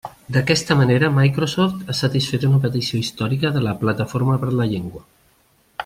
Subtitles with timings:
[0.35, 5.07] D'aquesta manera Microsoft ha satisfet una petició històrica de la Plataforma per la Llengua.